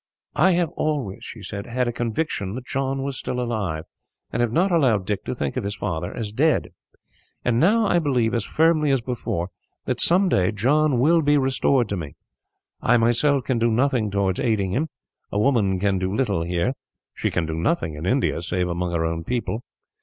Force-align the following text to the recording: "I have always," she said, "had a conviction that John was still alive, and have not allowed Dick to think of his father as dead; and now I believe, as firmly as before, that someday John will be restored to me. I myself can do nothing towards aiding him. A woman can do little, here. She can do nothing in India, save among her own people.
"I 0.35 0.53
have 0.53 0.69
always," 0.71 1.19
she 1.21 1.43
said, 1.43 1.67
"had 1.67 1.87
a 1.87 1.91
conviction 1.93 2.55
that 2.55 2.65
John 2.65 3.03
was 3.03 3.19
still 3.19 3.39
alive, 3.39 3.83
and 4.33 4.41
have 4.41 4.51
not 4.51 4.71
allowed 4.71 5.05
Dick 5.05 5.23
to 5.25 5.35
think 5.35 5.55
of 5.57 5.63
his 5.63 5.75
father 5.75 6.11
as 6.11 6.31
dead; 6.31 6.69
and 7.45 7.59
now 7.59 7.85
I 7.85 7.99
believe, 7.99 8.33
as 8.33 8.43
firmly 8.43 8.89
as 8.89 8.99
before, 9.01 9.49
that 9.85 10.01
someday 10.01 10.53
John 10.53 10.97
will 10.99 11.21
be 11.21 11.37
restored 11.37 11.87
to 11.89 11.97
me. 11.97 12.15
I 12.81 12.97
myself 12.97 13.43
can 13.43 13.59
do 13.59 13.69
nothing 13.69 14.09
towards 14.09 14.39
aiding 14.39 14.71
him. 14.71 14.89
A 15.31 15.37
woman 15.37 15.79
can 15.79 15.99
do 15.99 16.11
little, 16.11 16.41
here. 16.41 16.73
She 17.13 17.29
can 17.29 17.45
do 17.45 17.53
nothing 17.53 17.93
in 17.93 18.07
India, 18.07 18.41
save 18.41 18.69
among 18.69 18.93
her 18.93 19.05
own 19.05 19.23
people. 19.23 19.61